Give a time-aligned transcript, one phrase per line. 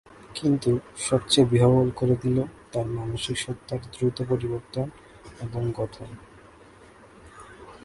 [0.35, 0.71] কিন্তু
[1.07, 2.37] সবচেয়ে বিহ্বল করে দিল
[2.71, 4.87] তার মানসিক সত্তার দ্রুত পরিবর্তন
[5.41, 6.09] এবং গঠন।